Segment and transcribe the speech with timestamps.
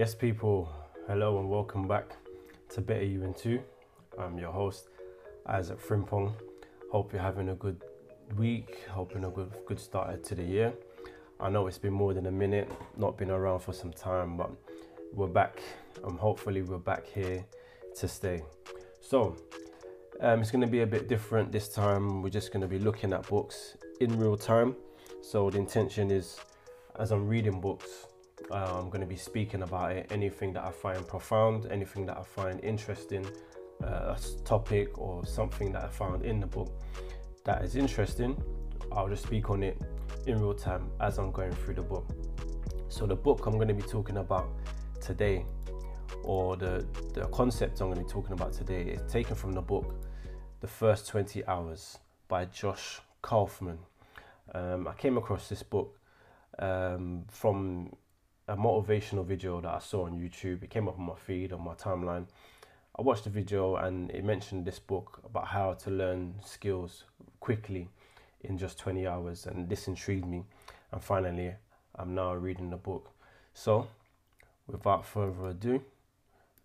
[0.00, 0.72] Yes, people,
[1.08, 2.16] hello and welcome back
[2.70, 3.60] to Better You and Two.
[4.18, 4.88] I'm your host,
[5.44, 6.32] Isaac Frimpong.
[6.90, 7.82] Hope you're having a good
[8.38, 10.72] week, hoping a good good start to the year.
[11.38, 14.50] I know it's been more than a minute, not been around for some time, but
[15.12, 15.60] we're back.
[16.02, 17.44] Um, hopefully, we're back here
[17.96, 18.42] to stay.
[19.02, 19.36] So,
[20.22, 22.22] um, it's going to be a bit different this time.
[22.22, 24.76] We're just going to be looking at books in real time.
[25.20, 26.40] So, the intention is
[26.98, 28.06] as I'm reading books,
[28.50, 30.10] uh, I'm going to be speaking about it.
[30.10, 33.26] Anything that I find profound, anything that I find interesting,
[33.82, 36.70] uh, a topic or something that I found in the book
[37.44, 38.40] that is interesting,
[38.92, 39.80] I'll just speak on it
[40.26, 42.08] in real time as I'm going through the book.
[42.88, 44.48] So, the book I'm going to be talking about
[45.00, 45.44] today,
[46.24, 49.62] or the, the concept I'm going to be talking about today, is taken from the
[49.62, 49.94] book
[50.60, 53.78] The First 20 Hours by Josh Kaufman.
[54.54, 55.98] Um, I came across this book
[56.58, 57.92] um, from
[58.50, 60.64] a motivational video that I saw on YouTube.
[60.64, 62.26] It came up on my feed, on my timeline.
[62.98, 67.04] I watched the video and it mentioned this book about how to learn skills
[67.38, 67.88] quickly
[68.42, 70.42] in just 20 hours, and this intrigued me.
[70.90, 71.54] And finally,
[71.94, 73.12] I'm now reading the book.
[73.54, 73.86] So,
[74.66, 75.80] without further ado,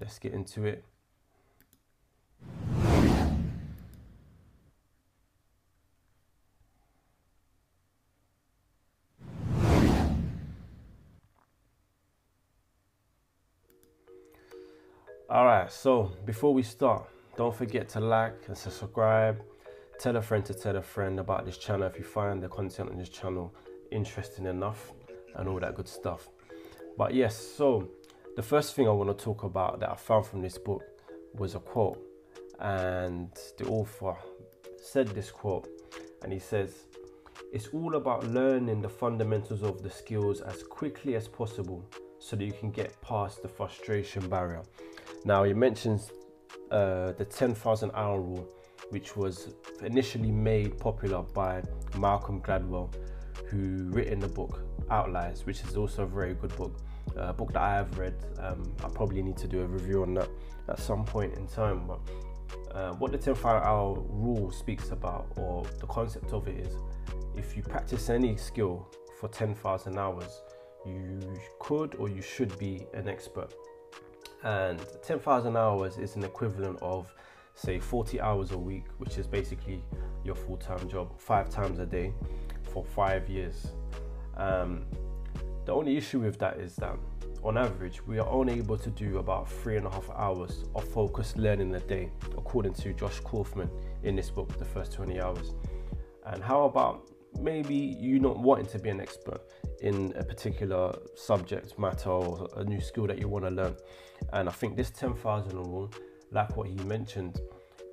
[0.00, 0.82] let's get into it.
[15.30, 19.42] All right, so before we start, don't forget to like and subscribe.
[20.00, 22.88] Tell a friend to tell a friend about this channel if you find the content
[22.88, 23.54] on this channel
[23.92, 24.94] interesting enough
[25.34, 26.30] and all that good stuff.
[26.96, 27.90] But yes, so
[28.36, 30.82] the first thing I want to talk about that I found from this book
[31.34, 32.02] was a quote,
[32.58, 34.16] and the author
[34.80, 35.68] said this quote,
[36.22, 36.86] and he says,
[37.52, 41.84] It's all about learning the fundamentals of the skills as quickly as possible
[42.18, 44.62] so that you can get past the frustration barrier.
[45.24, 46.10] Now, he mentions
[46.70, 48.48] uh, the 10,000 hour rule,
[48.90, 51.62] which was initially made popular by
[51.98, 52.94] Malcolm Gladwell,
[53.46, 56.78] who written the book Outliers, which is also a very good book,
[57.16, 58.14] a book that I have read.
[58.38, 60.28] Um, I probably need to do a review on that
[60.68, 61.86] at some point in time.
[61.86, 62.00] But
[62.74, 66.74] uh, what the 10,000 hour rule speaks about, or the concept of it, is
[67.36, 68.88] if you practice any skill
[69.20, 70.42] for 10,000 hours,
[70.86, 71.20] you
[71.58, 73.52] could or you should be an expert
[74.44, 77.12] and 10,000 hours is an equivalent of
[77.54, 79.82] say 40 hours a week which is basically
[80.24, 82.12] your full-time job five times a day
[82.72, 83.72] for five years.
[84.36, 84.84] Um,
[85.64, 86.96] the only issue with that is that
[87.42, 90.84] on average we are only able to do about three and a half hours of
[90.84, 93.70] focused learning a day according to josh kaufman
[94.02, 95.54] in this book the first 20 hours.
[96.26, 97.07] And how about
[97.40, 99.40] maybe you're not wanting to be an expert
[99.80, 103.76] in a particular subject matter or a new skill that you want to learn.
[104.32, 105.90] And I think this 10,000 rule,
[106.30, 107.40] like what he mentioned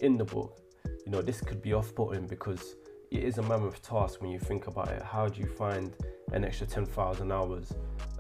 [0.02, 0.60] in the book,
[1.06, 2.76] you know, this could be off putting because
[3.12, 5.02] it is a mammoth task when you think about it.
[5.02, 5.94] How do you find
[6.32, 7.74] an extra 10,000 hours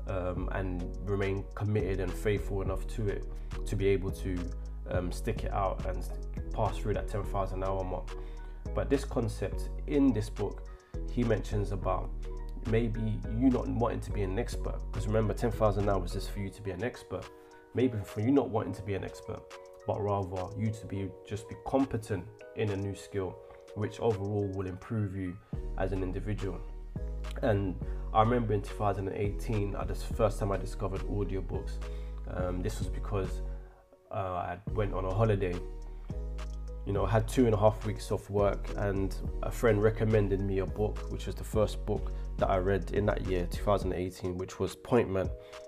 [0.08, 3.26] um, and remain committed and faithful enough to it
[3.66, 4.38] to be able to
[4.92, 6.08] um, stick it out and
[6.54, 8.12] pass through that 10,000 hour mark?
[8.74, 10.68] But this concept in this book,
[11.12, 12.10] he mentions about
[12.68, 14.80] maybe you not wanting to be an expert.
[14.92, 17.26] Because remember 10,000 hours is for you to be an expert.
[17.74, 19.42] Maybe for you not wanting to be an expert
[19.88, 23.38] but rather you to be just be competent in a new skill
[23.76, 25.38] which overall will improve you
[25.78, 26.60] as an individual.
[27.42, 27.76] And
[28.14, 31.74] I remember in 2018 at the first time I discovered audiobooks.
[32.32, 33.42] Um, this was because
[34.12, 35.54] uh, I went on a holiday
[36.86, 40.40] you know, I had two and a half weeks off work, and a friend recommended
[40.40, 44.38] me a book, which was the first book that I read in that year, 2018,
[44.38, 45.10] which was Point.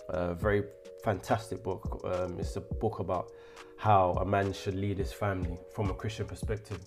[0.10, 0.64] A very
[1.04, 2.02] fantastic book.
[2.04, 3.32] Um, it's a book about
[3.78, 6.80] how a man should lead his family from a Christian perspective.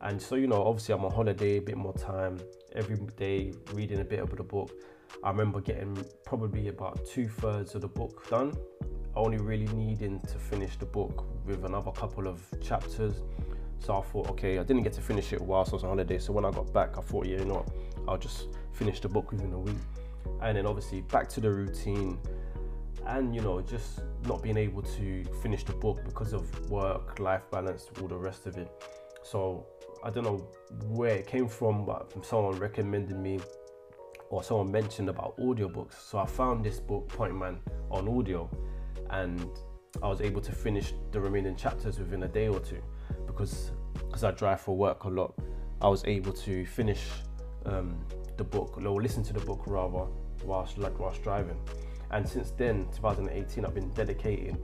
[0.00, 2.38] And so, you know, obviously, I'm on holiday, a bit more time,
[2.74, 4.70] every day reading a bit of the book.
[5.24, 8.56] I remember getting probably about two thirds of the book done,
[9.14, 13.22] only really needing to finish the book with another couple of chapters.
[13.78, 16.18] So I thought, okay, I didn't get to finish it whilst I was on holiday.
[16.18, 17.68] So when I got back, I thought, yeah, you know what,
[18.08, 19.76] I'll just finish the book within a week.
[20.42, 22.18] And then obviously back to the routine
[23.06, 27.42] and, you know, just not being able to finish the book because of work, life
[27.50, 28.68] balance, all the rest of it.
[29.22, 29.66] So
[30.02, 30.48] I don't know
[30.88, 33.40] where it came from, but from someone recommended me
[34.30, 35.94] or someone mentioned about audiobooks.
[36.10, 38.50] So I found this book, Point Man, on audio
[39.10, 39.48] and
[40.02, 42.82] I was able to finish the remaining chapters within a day or two
[43.36, 45.34] because because I drive for work a lot.
[45.82, 47.04] I was able to finish
[47.66, 47.98] um,
[48.36, 50.06] the book or listen to the book rather
[50.44, 51.58] whilst like whilst driving,
[52.10, 54.56] And since then, 2018, I've been dedicated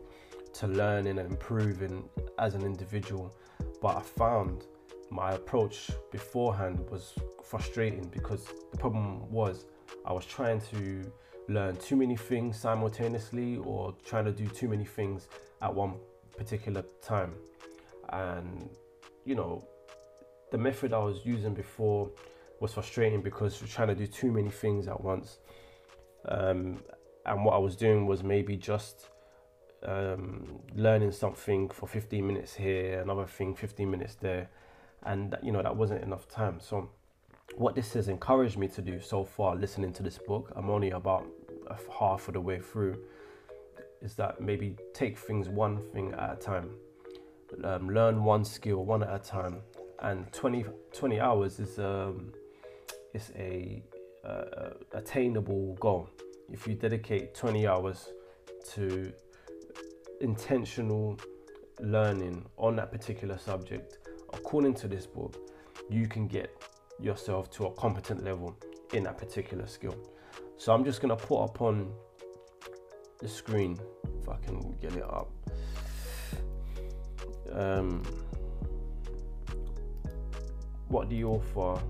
[0.54, 2.04] to learning and improving
[2.38, 3.34] as an individual.
[3.80, 4.64] But I found
[5.10, 9.66] my approach beforehand was frustrating because the problem was
[10.06, 11.12] I was trying to
[11.48, 15.28] learn too many things simultaneously or trying to do too many things
[15.60, 15.94] at one
[16.36, 17.34] particular time.
[18.12, 18.68] And
[19.24, 19.66] you know,
[20.50, 22.10] the method I was using before
[22.60, 25.38] was frustrating because you're trying to do too many things at once.
[26.28, 26.82] Um,
[27.26, 29.08] and what I was doing was maybe just
[29.84, 34.48] um, learning something for 15 minutes here, another thing 15 minutes there,
[35.04, 36.60] and you know that wasn't enough time.
[36.60, 36.90] So,
[37.56, 40.90] what this has encouraged me to do so far, listening to this book, I'm only
[40.90, 41.26] about
[41.98, 43.02] half of the way through,
[44.00, 46.70] is that maybe take things one thing at a time,
[47.64, 49.60] um, learn one skill one at a time,
[50.00, 52.32] and 20, 20 hours is um,
[53.14, 53.82] is a
[54.24, 56.08] uh, attainable goal.
[56.50, 58.08] If you dedicate 20 hours
[58.74, 59.12] to
[60.20, 61.18] intentional
[61.80, 63.98] learning on that particular subject,
[64.32, 65.36] according to this book,
[65.90, 66.50] you can get
[67.00, 68.56] yourself to a competent level
[68.92, 69.96] in that particular skill.
[70.56, 71.92] So I'm just gonna put up on
[73.18, 73.78] the screen
[74.20, 75.41] if I can get it up.
[77.52, 78.02] Um,
[80.88, 81.82] what the author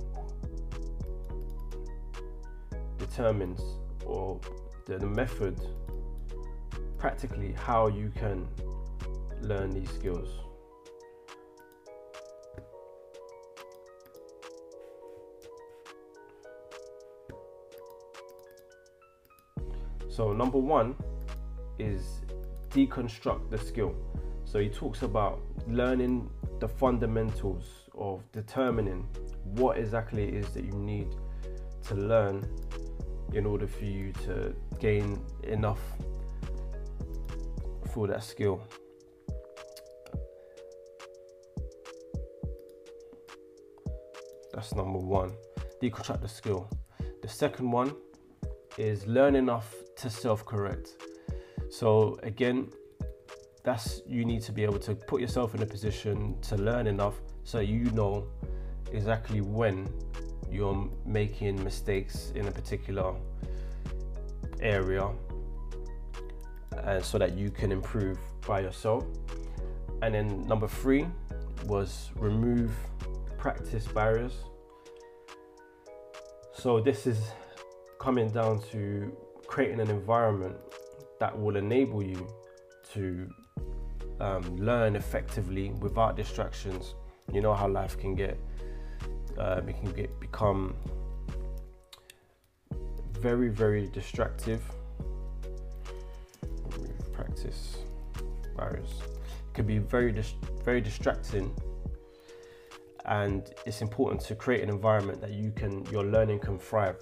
[2.98, 3.60] determines
[4.04, 4.40] or
[4.86, 5.60] the, the method
[6.98, 8.46] practically how you can
[9.40, 10.28] learn these skills.
[20.08, 20.94] So, number one
[21.78, 22.20] is
[22.70, 23.94] deconstruct the skill.
[24.52, 26.28] So, he talks about learning
[26.60, 29.08] the fundamentals of determining
[29.44, 31.08] what exactly it is that you need
[31.84, 32.44] to learn
[33.32, 35.80] in order for you to gain enough
[37.94, 38.60] for that skill.
[44.52, 45.32] That's number one.
[45.80, 46.68] Deconstruct the skill.
[47.22, 47.96] The second one
[48.76, 50.90] is learn enough to self correct.
[51.70, 52.68] So, again,
[53.64, 57.20] that's you need to be able to put yourself in a position to learn enough
[57.44, 58.26] so you know
[58.92, 59.88] exactly when
[60.50, 63.14] you're making mistakes in a particular
[64.60, 65.08] area
[66.84, 69.04] and so that you can improve by yourself.
[70.02, 71.06] And then number three
[71.66, 72.72] was remove
[73.38, 74.34] practice barriers.
[76.54, 77.18] So this is
[78.00, 79.16] coming down to
[79.46, 80.56] creating an environment
[81.20, 82.26] that will enable you
[82.94, 83.28] to
[84.20, 86.94] um, learn effectively without distractions.
[87.32, 88.38] You know how life can get
[89.38, 90.74] um, it can get become
[93.12, 94.62] very very distractive.
[97.12, 97.78] Practice
[98.56, 101.54] barriers it can be very dis- very distracting.
[103.04, 106.96] And it's important to create an environment that you can your learning can thrive.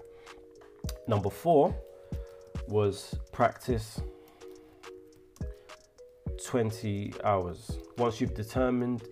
[1.07, 1.75] Number four
[2.69, 4.01] was practice
[6.51, 9.05] 20 hours once you've determined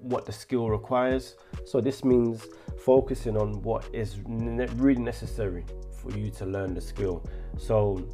[0.00, 1.36] what the skill requires.
[1.64, 2.48] So this means
[2.84, 5.64] focusing on what is ne- really necessary
[5.96, 7.24] for you to learn the skill.
[7.56, 8.04] So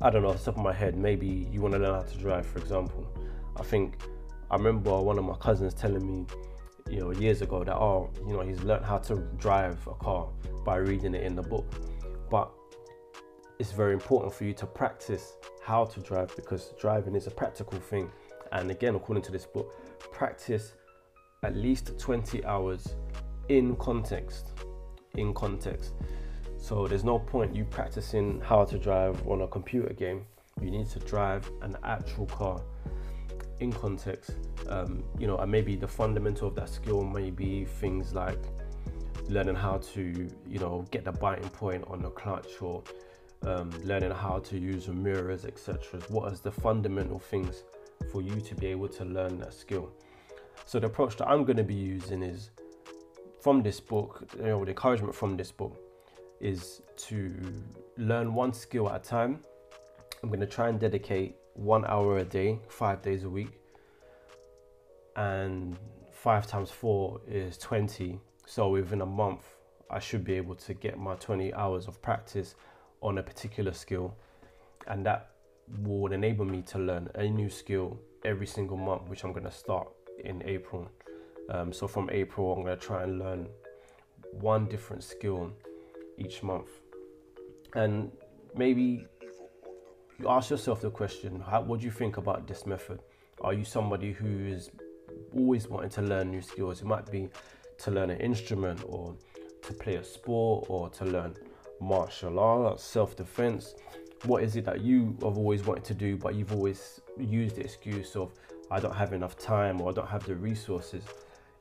[0.00, 2.02] I don't know, off the top of my head, maybe you want to learn how
[2.02, 3.06] to drive, for example.
[3.56, 4.02] I think
[4.50, 6.26] I remember one of my cousins telling me,
[6.90, 10.28] you know, years ago that oh, you know, he's learned how to drive a car
[10.64, 11.72] by reading it in the book.
[12.28, 12.50] But
[13.60, 15.34] it's very important for you to practice
[15.68, 18.10] how to drive because driving is a practical thing.
[18.52, 19.74] And again, according to this book,
[20.12, 20.72] practice
[21.42, 22.94] at least 20 hours
[23.50, 24.52] in context.
[25.16, 25.92] In context.
[26.56, 30.24] So there's no point you practicing how to drive on a computer game.
[30.62, 32.62] You need to drive an actual car
[33.60, 34.30] in context.
[34.70, 38.42] Um, you know, and maybe the fundamental of that skill may be things like
[39.28, 42.82] learning how to, you know, get the biting point on the clutch or
[43.42, 46.00] um, learning how to use mirrors, etc.
[46.08, 47.62] What is the fundamental things
[48.12, 49.90] for you to be able to learn that skill?
[50.66, 52.50] So the approach that I'm going to be using is
[53.40, 55.76] from this book, you know, the encouragement from this book
[56.40, 57.32] is to
[57.96, 59.40] learn one skill at a time.
[60.22, 63.60] I'm going to try and dedicate one hour a day, five days a week.
[65.16, 65.76] And
[66.12, 68.20] five times four is 20.
[68.46, 69.44] So within a month,
[69.90, 72.54] I should be able to get my 20 hours of practice
[73.02, 74.14] on a particular skill.
[74.86, 75.30] And that
[75.82, 79.50] will enable me to learn a new skill every single month, which I'm going to
[79.50, 79.88] start
[80.24, 80.88] in April.
[81.50, 83.48] Um, so from April, I'm going to try and learn
[84.32, 85.52] one different skill
[86.16, 86.68] each month.
[87.74, 88.10] And
[88.54, 89.06] maybe
[90.18, 93.00] you ask yourself the question how, what do you think about this method
[93.40, 94.70] are you somebody who is
[95.34, 97.28] always wanting to learn new skills it might be
[97.78, 99.14] to learn an instrument or
[99.62, 101.36] to play a sport or to learn
[101.80, 103.74] martial arts self-defense
[104.24, 107.60] what is it that you have always wanted to do but you've always used the
[107.60, 108.32] excuse of
[108.70, 111.04] i don't have enough time or i don't have the resources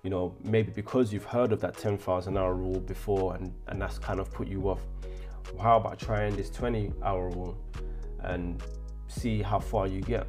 [0.04, 4.00] you know maybe because you've heard of that 10,000 hour rule before and and that's
[4.00, 4.82] kind of put you off
[5.62, 7.58] how about trying this 20 hour rule
[8.24, 8.62] and
[9.08, 10.28] see how far you get.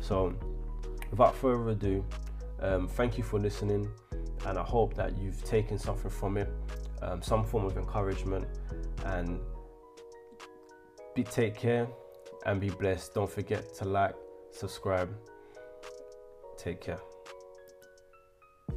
[0.00, 0.34] So,
[1.10, 2.04] without further ado,
[2.60, 3.88] um, thank you for listening,
[4.46, 6.52] and I hope that you've taken something from it,
[7.00, 8.46] um, some form of encouragement,
[9.04, 9.40] and
[11.14, 11.86] be take care
[12.46, 13.14] and be blessed.
[13.14, 14.14] Don't forget to like,
[14.50, 15.14] subscribe.
[16.56, 17.00] Take care.